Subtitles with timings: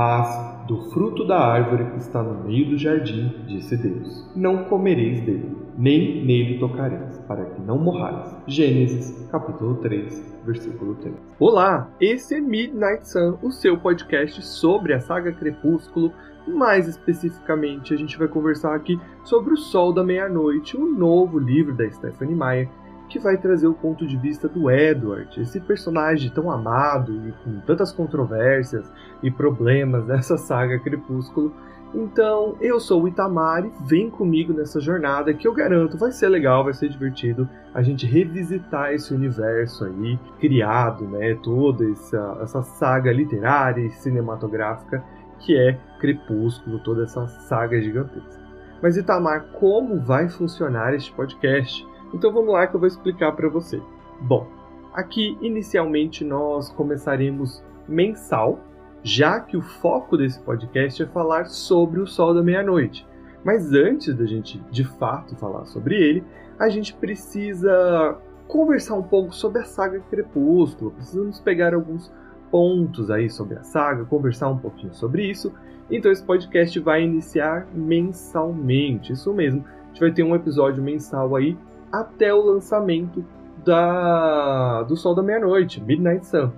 [0.00, 5.20] Mas do fruto da árvore que está no meio do jardim, disse Deus: Não comereis
[5.20, 8.34] dele, nem nele tocareis, para que não morrais.
[8.46, 11.14] Gênesis, capítulo 3, versículo 3.
[11.38, 16.10] Olá, esse é Midnight Sun, o seu podcast sobre a saga Crepúsculo.
[16.48, 21.38] Mais especificamente, a gente vai conversar aqui sobre O Sol da Meia-Noite, o um novo
[21.38, 22.70] livro da Stephanie Meyer,
[23.10, 27.60] que vai trazer o ponto de vista do Edward, esse personagem tão amado e com
[27.66, 28.90] tantas controvérsias
[29.22, 31.52] e problemas nessa saga Crepúsculo.
[31.92, 36.28] Então, eu sou o Itamar e vem comigo nessa jornada que eu garanto vai ser
[36.28, 42.62] legal, vai ser divertido a gente revisitar esse universo aí criado, né, toda essa, essa
[42.62, 45.02] saga literária e cinematográfica
[45.40, 48.40] que é Crepúsculo, toda essa saga gigantesca.
[48.80, 51.89] Mas Itamar, como vai funcionar este podcast?
[52.12, 53.80] Então vamos lá que eu vou explicar para você.
[54.20, 54.46] Bom,
[54.92, 58.60] aqui inicialmente nós começaremos mensal,
[59.02, 63.06] já que o foco desse podcast é falar sobre o Sol da Meia-Noite.
[63.44, 66.24] Mas antes da gente de fato falar sobre ele,
[66.58, 70.90] a gente precisa conversar um pouco sobre a saga Crepúsculo.
[70.90, 72.12] Precisamos pegar alguns
[72.50, 75.52] pontos aí sobre a saga, conversar um pouquinho sobre isso.
[75.90, 79.64] Então esse podcast vai iniciar mensalmente, isso mesmo.
[79.64, 81.56] A gente vai ter um episódio mensal aí
[81.92, 83.24] até o lançamento
[83.64, 86.52] da do Sol da Meia-Noite, Midnight Sun.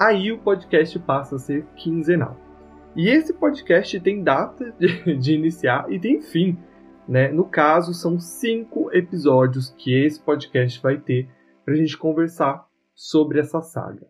[0.00, 2.36] Aí o podcast passa a ser quinzenal.
[2.96, 6.58] E esse podcast tem data de, de iniciar e tem fim.
[7.08, 7.30] Né?
[7.30, 11.28] No caso, são cinco episódios que esse podcast vai ter
[11.64, 14.06] para a gente conversar sobre essa saga.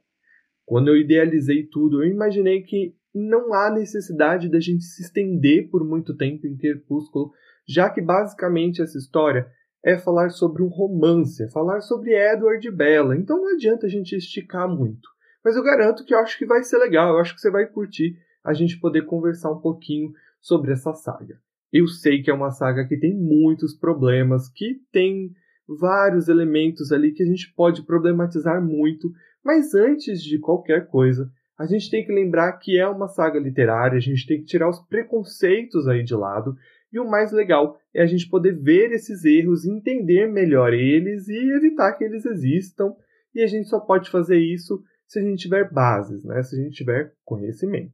[0.66, 5.84] Quando eu idealizei tudo, eu imaginei que não há necessidade da gente se estender por
[5.84, 7.32] muito tempo em Crepúsculo,
[7.66, 9.46] já que basicamente essa história
[9.84, 13.16] é falar sobre um romance, é falar sobre Edward e Bella.
[13.16, 15.08] Então não adianta a gente esticar muito.
[15.44, 17.66] Mas eu garanto que eu acho que vai ser legal, eu acho que você vai
[17.66, 21.38] curtir a gente poder conversar um pouquinho sobre essa saga.
[21.70, 25.32] Eu sei que é uma saga que tem muitos problemas, que tem
[25.68, 29.10] vários elementos ali que a gente pode problematizar muito,
[29.44, 33.96] mas antes de qualquer coisa, a gente tem que lembrar que é uma saga literária,
[33.96, 36.56] a gente tem que tirar os preconceitos aí de lado
[36.94, 41.36] e o mais legal é a gente poder ver esses erros, entender melhor eles e
[41.56, 42.94] evitar que eles existam.
[43.34, 46.40] E a gente só pode fazer isso se a gente tiver bases, né?
[46.44, 47.92] se a gente tiver conhecimento.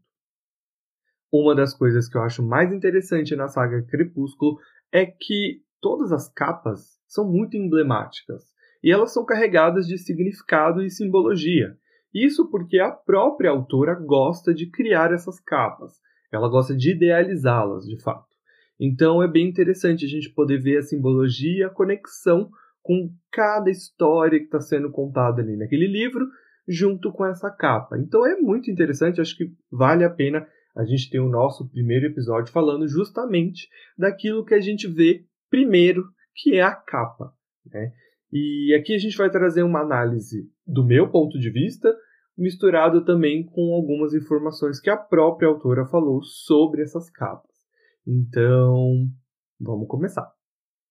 [1.33, 4.59] Uma das coisas que eu acho mais interessante na saga Crepúsculo
[4.93, 8.45] é que todas as capas são muito emblemáticas
[8.83, 11.75] e elas são carregadas de significado e simbologia.
[12.13, 15.95] Isso porque a própria autora gosta de criar essas capas,
[16.31, 18.30] ela gosta de idealizá-las de fato.
[18.81, 24.39] Então é bem interessante a gente poder ver a simbologia, a conexão com cada história
[24.39, 26.27] que está sendo contada ali naquele livro,
[26.67, 27.99] junto com essa capa.
[27.99, 32.07] Então é muito interessante, acho que vale a pena a gente ter o nosso primeiro
[32.07, 33.69] episódio falando justamente
[33.99, 36.05] daquilo que a gente vê primeiro,
[36.35, 37.35] que é a capa.
[37.67, 37.93] Né?
[38.33, 41.95] E aqui a gente vai trazer uma análise do meu ponto de vista,
[42.39, 47.50] misturado também com algumas informações que a própria autora falou sobre essas capas.
[48.07, 49.09] Então,
[49.59, 50.31] vamos começar.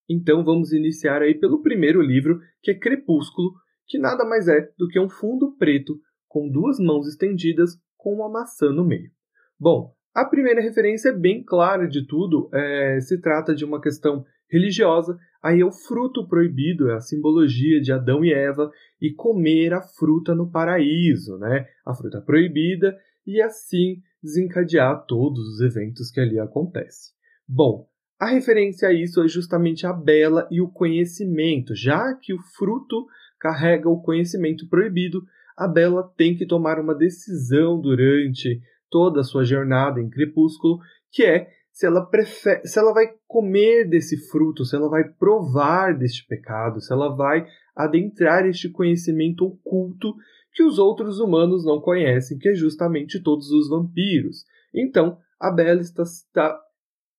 [0.10, 3.54] Então, vamos iniciar aí pelo primeiro livro, que é Crepúsculo,
[3.88, 8.30] que nada mais é do que um fundo preto com duas mãos estendidas com uma
[8.30, 9.12] maçã no meio.
[9.60, 14.26] Bom, a primeira referência é bem clara de tudo, é, se trata de uma questão
[14.50, 18.72] religiosa, aí é o fruto proibido, é a simbologia de Adão e Eva
[19.02, 21.68] e comer a fruta no paraíso, né?
[21.86, 27.14] A fruta proibida e assim desencadear todos os eventos que ali acontecem.
[27.48, 27.88] Bom,
[28.20, 33.08] a referência a isso é justamente a bela e o conhecimento, já que o fruto
[33.40, 35.24] carrega o conhecimento proibido,
[35.60, 40.80] a Bela tem que tomar uma decisão durante toda a sua jornada em Crepúsculo,
[41.12, 45.98] que é se ela prefere, se ela vai comer desse fruto, se ela vai provar
[45.98, 47.46] deste pecado, se ela vai
[47.76, 50.14] adentrar este conhecimento oculto
[50.54, 54.46] que os outros humanos não conhecem, que é justamente todos os vampiros.
[54.74, 56.60] Então, a Bela está, está,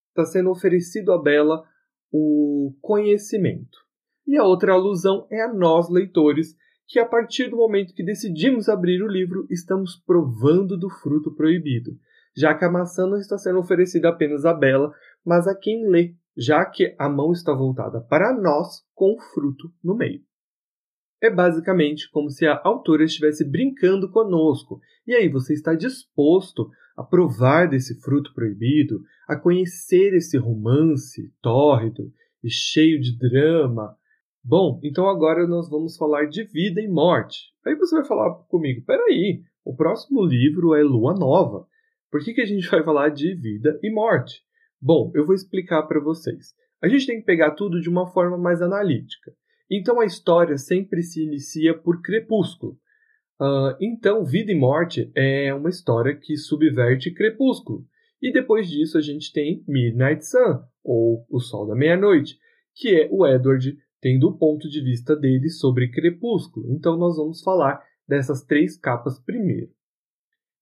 [0.09, 1.65] está sendo oferecido a Bela
[2.13, 3.79] o conhecimento.
[4.27, 6.57] E a outra alusão é a nós, leitores,
[6.87, 11.93] que a partir do momento que decidimos abrir o livro, estamos provando do fruto proibido,
[12.37, 14.93] já que a maçã não está sendo oferecida apenas a Bela,
[15.25, 19.73] mas a quem lê, já que a mão está voltada para nós com o fruto
[19.83, 20.21] no meio.
[21.23, 24.81] É basicamente como se a autora estivesse brincando conosco.
[25.07, 32.13] E aí, você está disposto a provar desse fruto proibido, a conhecer esse romance tórrido
[32.43, 33.97] e cheio de drama?
[34.43, 37.53] Bom, então agora nós vamos falar de vida e morte.
[37.67, 41.67] Aí você vai falar comigo: peraí, o próximo livro é Lua Nova.
[42.11, 44.43] Por que, que a gente vai falar de vida e morte?
[44.81, 46.55] Bom, eu vou explicar para vocês.
[46.83, 49.33] A gente tem que pegar tudo de uma forma mais analítica.
[49.71, 52.79] Então a história sempre se inicia por crepúsculo.
[53.41, 57.87] Uh, então, Vida e Morte é uma história que subverte Crepúsculo.
[58.21, 62.39] E depois disso a gente tem Midnight Sun, ou O Sol da Meia-Noite,
[62.75, 66.71] que é o Edward tendo o ponto de vista dele sobre Crepúsculo.
[66.71, 69.71] Então nós vamos falar dessas três capas primeiro.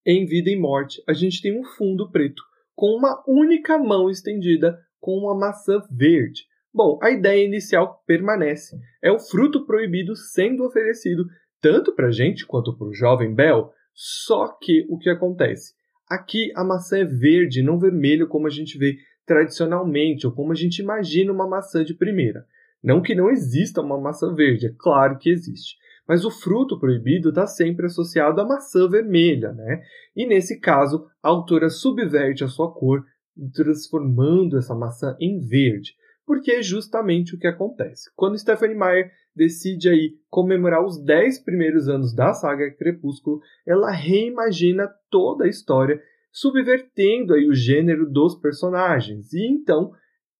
[0.06, 2.42] Em Vida e Morte, a gente tem um fundo preto
[2.76, 6.44] com uma única mão estendida com uma maçã verde.
[6.72, 8.78] Bom, a ideia inicial permanece.
[9.02, 11.26] É o fruto proibido sendo oferecido
[11.60, 13.72] tanto para a gente quanto para o jovem Bel.
[13.94, 15.74] Só que o que acontece?
[16.08, 20.54] Aqui a maçã é verde, não vermelho como a gente vê tradicionalmente ou como a
[20.54, 22.46] gente imagina uma maçã de primeira.
[22.82, 25.76] Não que não exista uma maçã verde, é claro que existe.
[26.06, 29.82] Mas o fruto proibido está sempre associado à maçã vermelha, né?
[30.16, 33.04] E nesse caso, a autora subverte a sua cor,
[33.52, 35.97] transformando essa maçã em verde
[36.28, 38.10] porque é justamente o que acontece.
[38.14, 44.86] Quando Stephanie Meyer decide aí comemorar os 10 primeiros anos da saga Crepúsculo, ela reimagina
[45.10, 45.98] toda a história,
[46.30, 49.32] subvertendo aí o gênero dos personagens.
[49.32, 49.90] E então,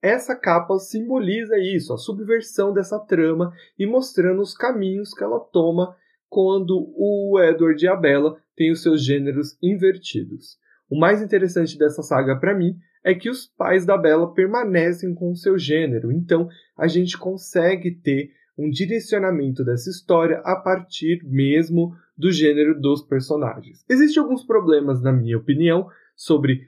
[0.03, 5.97] essa capa simboliza isso, a subversão dessa trama e mostrando os caminhos que ela toma
[6.29, 10.59] quando o Edward e a Bella têm os seus gêneros invertidos.
[10.91, 15.31] O mais interessante dessa saga para mim é que os pais da Bela permanecem com
[15.31, 21.95] o seu gênero, então a gente consegue ter um direcionamento dessa história a partir mesmo
[22.17, 23.85] do gênero dos personagens.
[23.89, 26.67] Existem alguns problemas, na minha opinião, sobre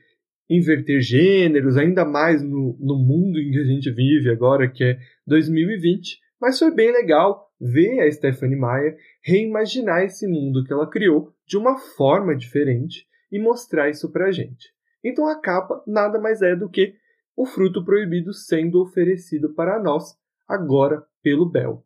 [0.48, 4.98] inverter gêneros, ainda mais no, no mundo em que a gente vive agora, que é
[5.26, 11.32] 2020, mas foi bem legal ver a Stephanie Meyer reimaginar esse mundo que ela criou
[11.46, 14.72] de uma forma diferente e mostrar isso pra gente.
[15.04, 16.94] Então a capa nada mais é do que
[17.36, 20.14] o fruto proibido sendo oferecido para nós,
[20.46, 21.84] agora pelo Bel.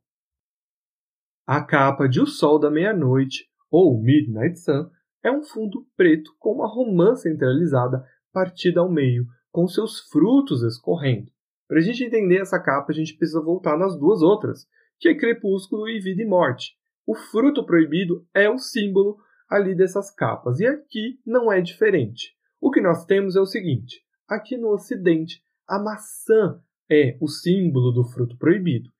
[1.46, 4.88] A capa de O Sol da Meia-Noite, ou Midnight Sun,
[5.22, 11.31] é um fundo preto com uma romã centralizada partida ao meio, com seus frutos escorrendo.
[11.69, 14.66] Para a gente entender essa capa, a gente precisa voltar nas duas outras,
[14.99, 16.76] que é Crepúsculo e Vida e Morte.
[17.06, 19.19] O fruto proibido é o símbolo
[19.49, 22.34] ali dessas capas, e aqui não é diferente.
[22.66, 26.58] O que nós temos é o seguinte: aqui no Ocidente, a maçã
[26.90, 28.90] é o símbolo do fruto proibido.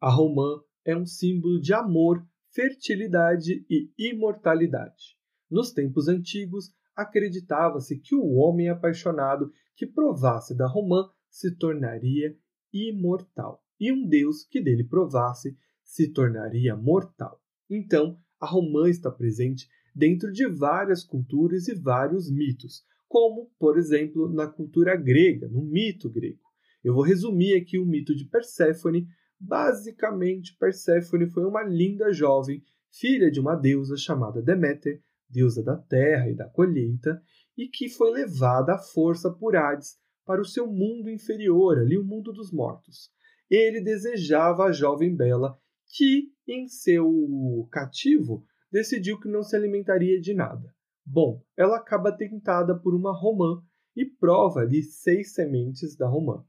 [0.00, 5.18] A romã é um símbolo de amor, fertilidade e imortalidade.
[5.50, 12.34] Nos tempos antigos, acreditava-se que o homem apaixonado que provasse da romã se tornaria
[12.72, 17.38] imortal, e um deus que dele provasse se tornaria mortal.
[17.68, 24.32] Então, a romã está presente dentro de várias culturas e vários mitos, como, por exemplo,
[24.32, 26.38] na cultura grega, no mito grego.
[26.82, 29.04] Eu vou resumir aqui o mito de Perséfone.
[29.36, 36.30] Basicamente, Perséfone foi uma linda jovem, filha de uma deusa chamada Deméter, deusa da terra
[36.30, 37.20] e da colheita,
[37.58, 42.04] e que foi levada à força por Hades para o seu mundo inferior, ali o
[42.04, 43.10] mundo dos mortos.
[43.50, 45.58] Ele desejava a jovem bela,
[45.96, 50.72] que, em seu cativo, decidiu que não se alimentaria de nada.
[51.04, 53.62] Bom, ela acaba tentada por uma romã
[53.96, 56.44] e prova-lhe seis sementes da romã.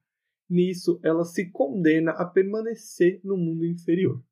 [0.50, 4.24] Nisso, ela se condena a permanecer no mundo inferior.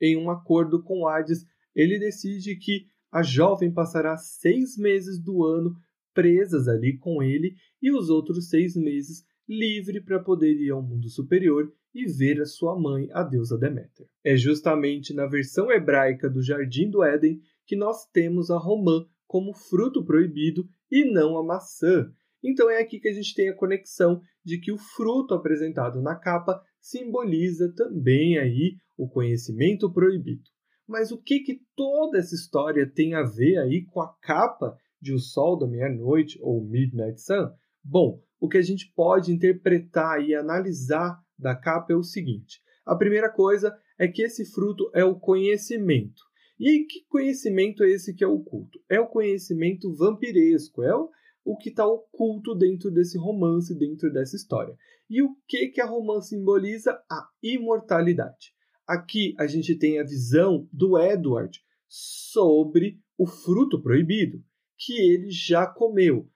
[0.00, 5.74] Em um acordo com Hades, ele decide que a jovem passará seis meses do ano
[6.14, 11.08] presas ali com ele e os outros seis meses livre para poder ir ao mundo
[11.08, 14.06] superior e ver a sua mãe, a deusa Deméter.
[14.24, 19.54] É justamente na versão hebraica do Jardim do Éden que nós temos a romã como
[19.54, 22.12] fruto proibido e não a maçã.
[22.42, 26.16] Então é aqui que a gente tem a conexão de que o fruto apresentado na
[26.16, 30.42] capa simboliza também aí o conhecimento proibido.
[30.84, 35.14] Mas o que que toda essa história tem a ver aí com a capa de
[35.14, 37.52] O Sol da Meia-Noite ou Midnight Sun?
[37.84, 42.96] Bom, o que a gente pode interpretar e analisar da capa é o seguinte: a
[42.96, 46.29] primeira coisa é que esse fruto é o conhecimento.
[46.60, 48.78] E que conhecimento é esse que é oculto?
[48.86, 54.76] É o conhecimento vampiresco, é o, que está oculto dentro desse romance, dentro dessa história.
[55.08, 56.92] E o que, que a romance simboliza?
[57.10, 58.52] A imortalidade.
[58.86, 64.44] Aqui a gente tem a visão do Edward sobre o fruto proibido,
[64.76, 66.28] que ele já comeu.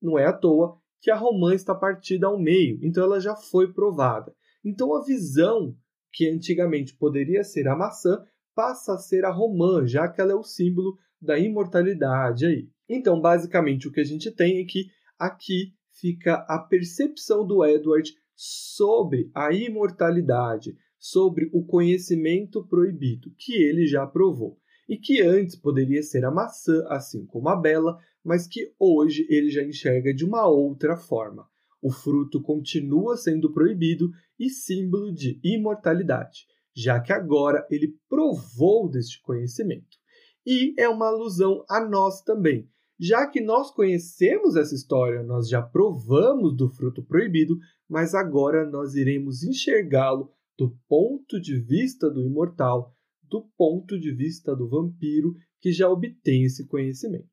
[0.00, 3.72] Não é à toa que a romã está partida ao meio, então ela já foi
[3.74, 4.34] provada.
[4.64, 5.76] Então a visão
[6.10, 8.24] que antigamente poderia ser a maçã
[8.56, 12.68] passa a ser a romã, já que ela é o símbolo da imortalidade aí.
[12.88, 14.86] Então, basicamente, o que a gente tem é que
[15.18, 23.86] aqui fica a percepção do Edward sobre a imortalidade, sobre o conhecimento proibido, que ele
[23.86, 24.58] já provou,
[24.88, 29.50] e que antes poderia ser a maçã, assim como a bela, mas que hoje ele
[29.50, 31.46] já enxerga de uma outra forma.
[31.82, 39.22] O fruto continua sendo proibido e símbolo de imortalidade, já que agora ele provou deste
[39.22, 39.96] conhecimento.
[40.44, 42.68] E é uma alusão a nós também,
[42.98, 48.94] já que nós conhecemos essa história, nós já provamos do fruto proibido, mas agora nós
[48.94, 55.72] iremos enxergá-lo do ponto de vista do imortal, do ponto de vista do vampiro que
[55.72, 57.28] já obtém esse conhecimento.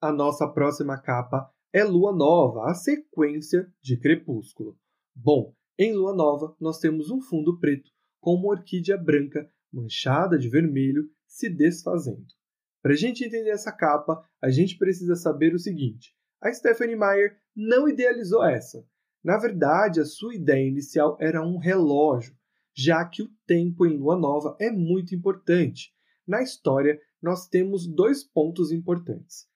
[0.00, 4.76] A nossa próxima capa é Lua Nova, a sequência de Crepúsculo.
[5.14, 7.91] Bom, em Lua Nova nós temos um fundo preto
[8.22, 12.24] com uma orquídea branca manchada de vermelho se desfazendo.
[12.80, 17.36] Para a gente entender essa capa, a gente precisa saber o seguinte: a Stephanie Meyer
[17.54, 18.86] não idealizou essa.
[19.22, 22.34] Na verdade, a sua ideia inicial era um relógio,
[22.74, 25.92] já que o tempo em lua nova é muito importante.
[26.26, 29.48] Na história, nós temos dois pontos importantes: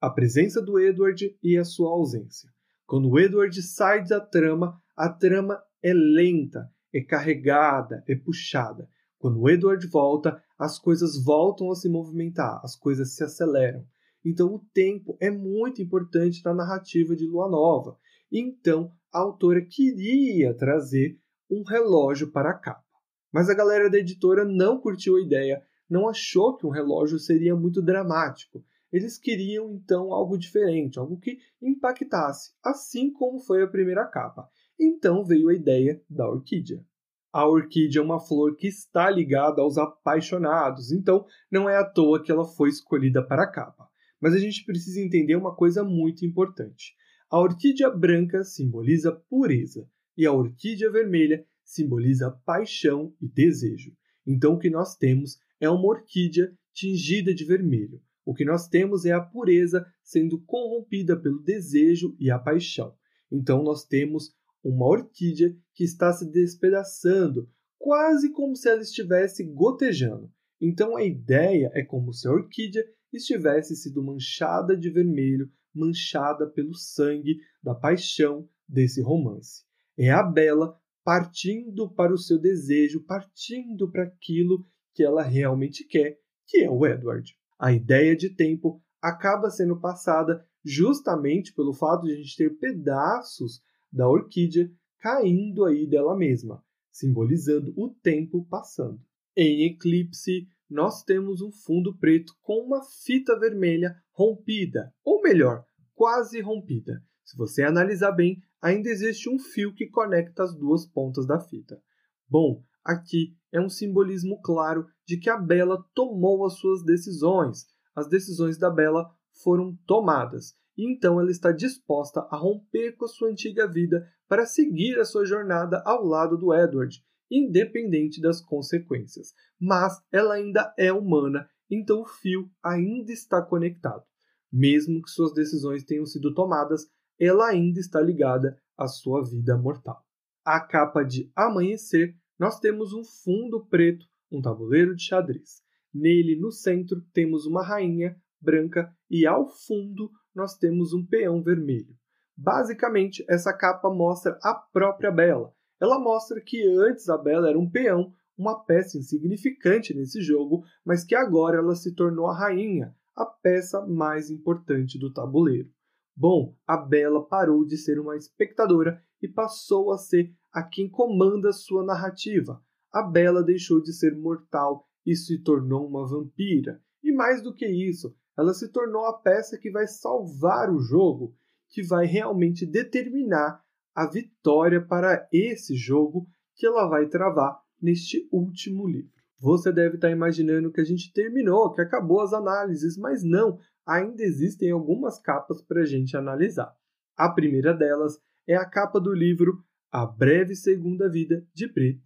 [0.00, 2.50] a presença do Edward e a sua ausência.
[2.86, 8.88] Quando o Edward sai da trama, a trama é lenta, é carregada, é puxada.
[9.18, 13.84] Quando o Edward volta, as coisas voltam a se movimentar, as coisas se aceleram.
[14.24, 17.98] Então, o tempo é muito importante na narrativa de Lua Nova.
[18.30, 21.18] Então, a autora queria trazer
[21.50, 22.84] um relógio para a capa.
[23.32, 27.54] Mas a galera da editora não curtiu a ideia, não achou que um relógio seria
[27.54, 28.64] muito dramático.
[28.92, 34.48] Eles queriam então algo diferente, algo que impactasse, assim como foi a primeira capa.
[34.78, 36.84] Então veio a ideia da orquídea.
[37.32, 42.22] A orquídea é uma flor que está ligada aos apaixonados, então não é à toa
[42.22, 43.88] que ela foi escolhida para a capa.
[44.20, 46.94] Mas a gente precisa entender uma coisa muito importante.
[47.30, 53.92] A orquídea branca simboliza pureza e a orquídea vermelha simboliza paixão e desejo.
[54.26, 58.00] Então o que nós temos é uma orquídea tingida de vermelho.
[58.24, 62.94] O que nós temos é a pureza sendo corrompida pelo desejo e a paixão.
[63.30, 67.48] Então nós temos uma orquídea que está se despedaçando,
[67.78, 70.30] quase como se ela estivesse gotejando.
[70.60, 76.74] Então a ideia é como se a orquídea estivesse sido manchada de vermelho, manchada pelo
[76.74, 79.62] sangue da paixão desse romance.
[79.96, 86.18] É a Bela partindo para o seu desejo, partindo para aquilo que ela realmente quer,
[86.46, 87.34] que é o Edward.
[87.58, 93.62] A ideia de tempo acaba sendo passada justamente pelo fato de a gente ter pedaços
[93.92, 99.00] da orquídea caindo aí dela mesma, simbolizando o tempo passando.
[99.36, 105.64] Em eclipse, nós temos um fundo preto com uma fita vermelha rompida, ou melhor,
[105.94, 107.02] quase rompida.
[107.24, 111.80] Se você analisar bem, ainda existe um fio que conecta as duas pontas da fita.
[112.28, 117.66] Bom, aqui é um simbolismo claro de que a Bela tomou as suas decisões.
[117.94, 119.08] As decisões da Bela
[119.42, 124.46] foram tomadas e então ela está disposta a romper com a sua antiga vida para
[124.46, 129.34] seguir a sua jornada ao lado do Edward, independente das consequências.
[129.60, 134.04] Mas ela ainda é humana, então o fio ainda está conectado.
[134.52, 136.86] Mesmo que suas decisões tenham sido tomadas,
[137.18, 140.00] ela ainda está ligada à sua vida mortal.
[140.44, 145.60] A capa de Amanhecer, nós temos um fundo preto, um tabuleiro de xadrez.
[145.92, 151.94] Nele, no centro, temos uma rainha branca e ao fundo nós temos um peão vermelho.
[152.36, 155.52] Basicamente, essa capa mostra a própria Bela.
[155.80, 161.04] Ela mostra que antes a Bela era um peão, uma peça insignificante nesse jogo, mas
[161.04, 165.68] que agora ela se tornou a rainha, a peça mais importante do tabuleiro.
[166.16, 171.52] Bom, a Bela parou de ser uma espectadora e passou a ser a quem comanda
[171.52, 172.62] sua narrativa.
[172.92, 176.80] A Bela deixou de ser mortal e se tornou uma vampira.
[177.02, 181.34] E mais do que isso, ela se tornou a peça que vai salvar o jogo,
[181.68, 183.60] que vai realmente determinar
[183.92, 189.10] a vitória para esse jogo que ela vai travar neste último livro.
[189.40, 194.22] Você deve estar imaginando que a gente terminou, que acabou as análises, mas não, ainda
[194.22, 196.72] existem algumas capas para a gente analisar.
[197.16, 202.04] A primeira delas é a capa do livro A Breve Segunda Vida de Brit.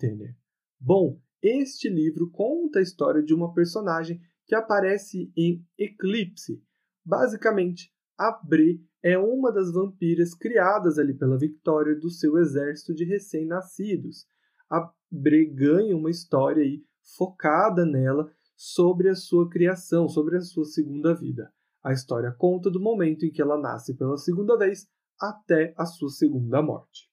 [0.80, 4.20] Bom, este livro conta a história de uma personagem
[4.52, 6.62] que aparece em Eclipse.
[7.02, 13.02] Basicamente, a Bre é uma das vampiras criadas ali pela Victoria do seu exército de
[13.02, 14.26] recém-nascidos.
[14.70, 16.84] A Bre ganha uma história aí
[17.16, 21.50] focada nela sobre a sua criação, sobre a sua segunda vida.
[21.82, 24.86] A história conta do momento em que ela nasce pela segunda vez
[25.18, 27.08] até a sua segunda morte.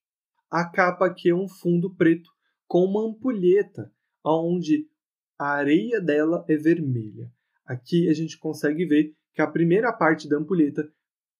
[0.51, 2.29] A capa aqui é um fundo preto
[2.67, 3.89] com uma ampulheta,
[4.25, 4.89] onde
[5.39, 7.31] a areia dela é vermelha.
[7.65, 10.91] Aqui a gente consegue ver que a primeira parte da ampulheta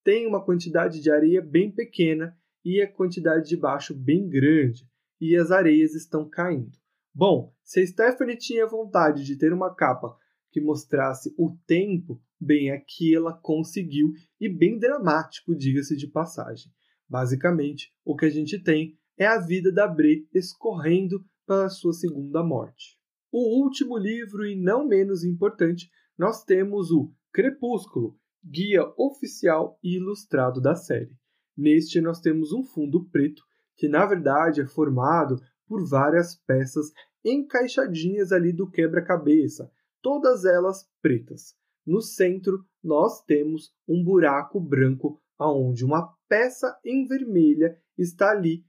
[0.06, 4.88] tem uma quantidade de areia bem pequena e a quantidade de baixo bem grande,
[5.20, 6.78] e as areias estão caindo.
[7.14, 10.16] Bom, se a Stephanie tinha vontade de ter uma capa
[10.52, 16.72] que mostrasse o tempo, bem aqui ela conseguiu e bem dramático, diga-se de passagem.
[17.08, 22.42] Basicamente, o que a gente tem é a vida da Bre escorrendo para sua segunda
[22.42, 22.99] morte.
[23.32, 30.60] O último livro e não menos importante, nós temos o Crepúsculo, guia oficial e ilustrado
[30.60, 31.16] da série.
[31.56, 33.44] Neste nós temos um fundo preto
[33.76, 36.92] que na verdade é formado por várias peças
[37.24, 39.72] encaixadinhas ali do quebra-cabeça,
[40.02, 41.54] todas elas pretas.
[41.86, 48.66] No centro, nós temos um buraco branco aonde uma peça em vermelha está ali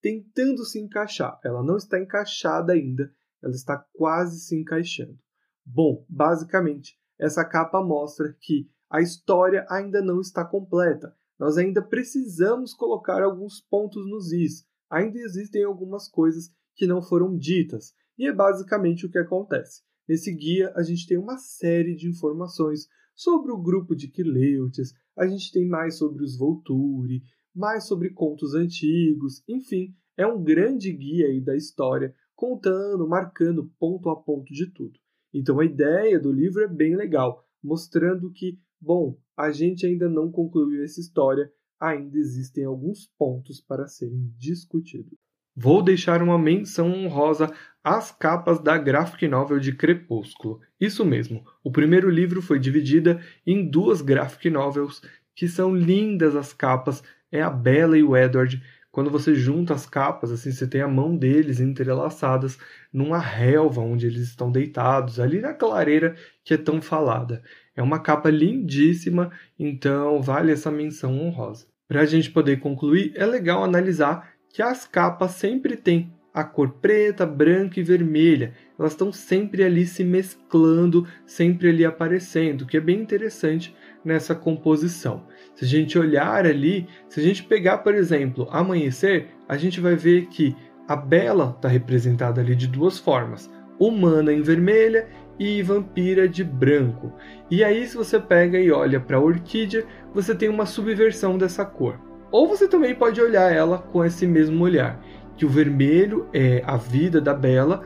[0.00, 1.38] tentando se encaixar.
[1.44, 5.18] Ela não está encaixada ainda, ela está quase se encaixando.
[5.64, 11.14] Bom, basicamente, essa capa mostra que a história ainda não está completa.
[11.38, 14.66] Nós ainda precisamos colocar alguns pontos nos is.
[14.90, 17.94] Ainda existem algumas coisas que não foram ditas.
[18.18, 19.82] E é basicamente o que acontece.
[20.08, 25.26] Nesse guia, a gente tem uma série de informações sobre o grupo de Quileutes, a
[25.26, 27.22] gente tem mais sobre os Volturi,
[27.54, 34.08] mais sobre contos antigos, enfim, é um grande guia aí da história, contando, marcando ponto
[34.08, 34.98] a ponto de tudo.
[35.32, 40.32] Então a ideia do livro é bem legal, mostrando que, bom, a gente ainda não
[40.32, 45.12] concluiu essa história, ainda existem alguns pontos para serem discutidos.
[45.54, 47.52] Vou deixar uma menção honrosa
[47.84, 50.60] às capas da graphic novel de Crepúsculo.
[50.80, 55.02] Isso mesmo, o primeiro livro foi dividido em duas graphic novels,
[55.36, 58.62] que são lindas as capas, é a Bella e o Edward.
[58.92, 62.58] Quando você junta as capas, assim, você tem a mão deles entrelaçadas
[62.92, 67.42] numa relva onde eles estão deitados, ali na clareira que é tão falada.
[67.76, 71.66] É uma capa lindíssima, então vale essa menção honrosa.
[71.86, 76.70] Para a gente poder concluir, é legal analisar que as capas sempre têm a cor
[76.80, 78.54] preta, branca e vermelha.
[78.78, 85.24] Elas estão sempre ali se mesclando, sempre ali aparecendo, que é bem interessante nessa composição.
[85.54, 89.94] Se a gente olhar ali, se a gente pegar, por exemplo, Amanhecer, a gente vai
[89.94, 90.56] ver que
[90.88, 95.08] a Bela está representada ali de duas formas: humana em vermelha
[95.38, 97.12] e vampira de branco.
[97.50, 101.64] E aí, se você pega e olha para a Orquídea, você tem uma subversão dessa
[101.64, 101.98] cor.
[102.30, 105.02] Ou você também pode olhar ela com esse mesmo olhar,
[105.36, 107.82] que o vermelho é a vida da Bella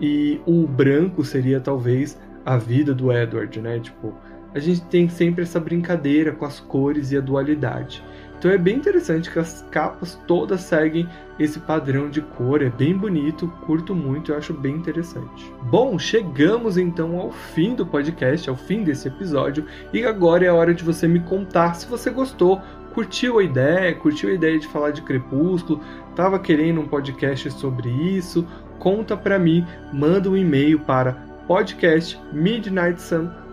[0.00, 3.80] e o branco seria talvez a vida do Edward, né?
[3.80, 4.14] Tipo,
[4.54, 8.02] a gente tem sempre essa brincadeira com as cores e a dualidade.
[8.38, 12.96] Então é bem interessante que as capas todas seguem esse padrão de cor, é bem
[12.96, 15.52] bonito, curto muito, eu acho bem interessante.
[15.70, 20.54] Bom, chegamos então ao fim do podcast, ao fim desse episódio, e agora é a
[20.54, 22.60] hora de você me contar se você gostou
[22.92, 27.88] curtiu a ideia, curtiu a ideia de falar de Crepúsculo, estava querendo um podcast sobre
[27.90, 28.46] isso,
[28.78, 31.16] conta para mim, manda um e-mail para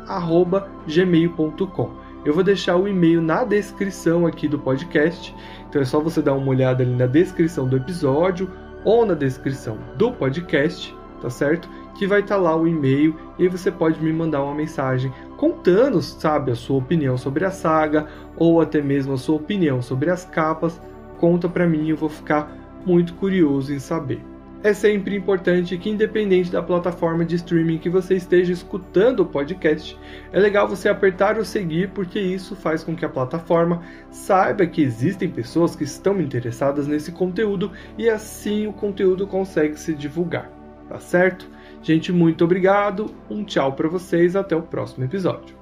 [0.09, 1.91] podcastmidnightsun@gmail.com.
[2.25, 5.33] Eu vou deixar o e-mail na descrição aqui do podcast,
[5.69, 8.51] então é só você dar uma olhada ali na descrição do episódio
[8.83, 11.69] ou na descrição do podcast, tá certo?
[11.95, 16.01] Que vai estar tá lá o e-mail e você pode me mandar uma mensagem contando,
[16.01, 20.25] sabe, a sua opinião sobre a saga ou até mesmo a sua opinião sobre as
[20.25, 20.81] capas.
[21.19, 22.51] Conta para mim, eu vou ficar
[22.85, 24.21] muito curioso em saber.
[24.61, 29.97] É sempre importante que, independente da plataforma de streaming que você esteja escutando o podcast,
[30.33, 34.81] é legal você apertar o seguir, porque isso faz com que a plataforma saiba que
[34.81, 40.51] existem pessoas que estão interessadas nesse conteúdo e assim o conteúdo consegue se divulgar.
[40.89, 41.47] Tá certo?
[41.81, 45.58] Gente, muito obrigado, um tchau para vocês, até o próximo episódio.